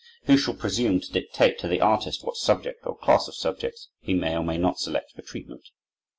[0.23, 4.15] Who shall presume to dictate to the artist what subject, or class of subjects, he
[4.15, 5.69] may or may not select for treatment?